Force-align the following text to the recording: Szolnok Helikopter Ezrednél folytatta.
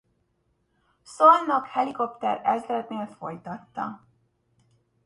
Szolnok 1.03 1.65
Helikopter 1.65 2.41
Ezrednél 2.45 3.05
folytatta. 3.07 4.07